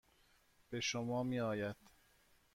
به 0.69 0.79
شما 0.79 1.23
میآید. 1.23 1.75